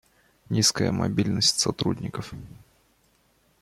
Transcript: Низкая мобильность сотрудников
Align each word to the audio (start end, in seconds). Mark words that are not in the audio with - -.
Низкая 0.49 0.91
мобильность 0.91 1.59
сотрудников 1.59 2.33